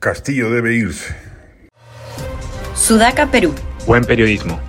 [0.00, 1.12] Castillo debe irse.
[2.76, 3.52] Sudaca, Perú.
[3.84, 4.60] Buen periodismo.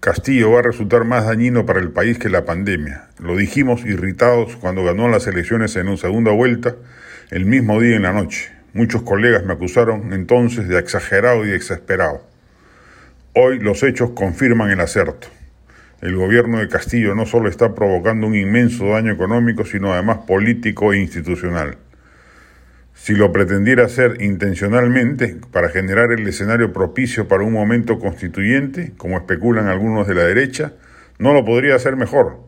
[0.00, 3.10] Castillo va a resultar más dañino para el país que la pandemia.
[3.20, 6.74] Lo dijimos irritados cuando ganó las elecciones en una segunda vuelta,
[7.30, 8.50] el mismo día en la noche.
[8.72, 12.26] Muchos colegas me acusaron entonces de exagerado y exasperado.
[13.34, 15.28] Hoy los hechos confirman el acerto.
[16.00, 20.92] El gobierno de Castillo no solo está provocando un inmenso daño económico, sino además político
[20.92, 21.78] e institucional.
[23.04, 29.18] Si lo pretendiera hacer intencionalmente para generar el escenario propicio para un momento constituyente, como
[29.18, 30.72] especulan algunos de la derecha,
[31.18, 32.38] no lo podría hacer mejor.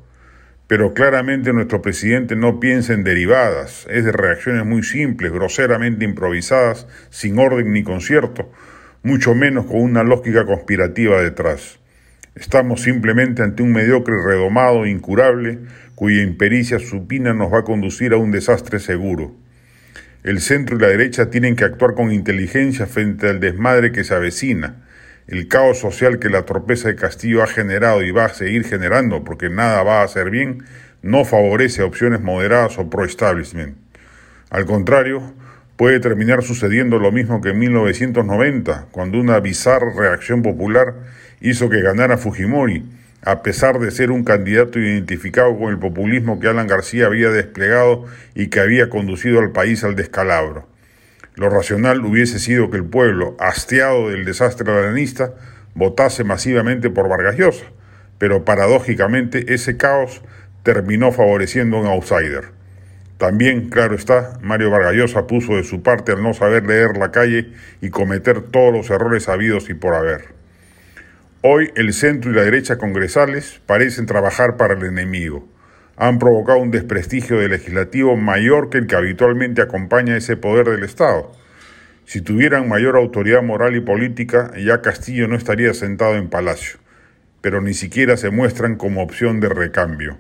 [0.67, 6.89] Pero claramente nuestro presidente no piensa en derivadas, es de reacciones muy simples, groseramente improvisadas,
[7.11, 8.51] sin orden ni concierto,
[9.03, 11.81] mucho menos con una lógica conspirativa detrás.
[12.35, 15.59] Estamos simplemente ante un mediocre redomado incurable
[15.95, 19.45] cuya impericia supina nos va a conducir a un desastre seguro.
[20.27, 24.13] El centro y la derecha tienen que actuar con inteligencia frente al desmadre que se
[24.13, 24.83] avecina,
[25.29, 29.23] el caos social que la torpeza de Castillo ha generado y va a seguir generando,
[29.23, 30.65] porque nada va a hacer bien,
[31.01, 33.77] no favorece opciones moderadas o pro-establishment.
[34.51, 35.33] Al contrario,
[35.77, 40.95] puede terminar sucediendo lo mismo que en 1990, cuando una bizarra reacción popular
[41.41, 42.83] hizo que ganara Fujimori,
[43.23, 48.05] a pesar de ser un candidato identificado con el populismo que Alan García había desplegado
[48.35, 50.69] y que había conducido al país al descalabro.
[51.35, 55.35] Lo racional hubiese sido que el pueblo, hastiado del desastre alanista,
[55.75, 57.67] votase masivamente por Vargas Llosa,
[58.19, 60.23] pero paradójicamente ese caos
[60.63, 62.57] terminó favoreciendo a un outsider.
[63.19, 67.11] También, claro está, Mario Vargas Llosa puso de su parte al no saber leer la
[67.11, 70.36] calle y cometer todos los errores habidos y por haber.
[71.49, 75.49] Hoy el centro y la derecha congresales parecen trabajar para el enemigo.
[75.97, 80.83] Han provocado un desprestigio del legislativo mayor que el que habitualmente acompaña ese poder del
[80.83, 81.31] Estado.
[82.05, 86.81] Si tuvieran mayor autoridad moral y política, ya Castillo no estaría sentado en palacio,
[87.43, 90.19] pero ni siquiera se muestran como opción de recambio.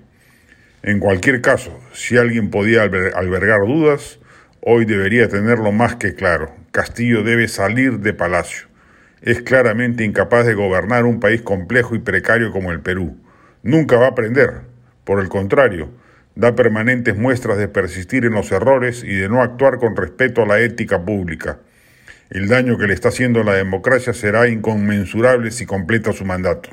[0.85, 4.21] En cualquier caso, si alguien podía albergar dudas,
[4.61, 6.55] hoy debería tenerlo más que claro.
[6.71, 8.66] Castillo debe salir de palacio
[9.23, 13.17] es claramente incapaz de gobernar un país complejo y precario como el Perú.
[13.63, 14.63] Nunca va a aprender.
[15.05, 15.91] Por el contrario,
[16.35, 20.47] da permanentes muestras de persistir en los errores y de no actuar con respeto a
[20.47, 21.59] la ética pública.
[22.31, 26.71] El daño que le está haciendo a la democracia será inconmensurable si completa su mandato.